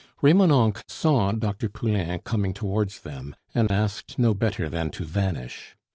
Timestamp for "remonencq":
0.23-0.81